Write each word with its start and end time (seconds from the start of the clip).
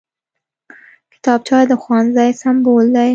کتابچه 1.13 1.59
د 1.69 1.71
ښوونځي 1.81 2.31
سمبول 2.41 2.85
دی 2.95 3.09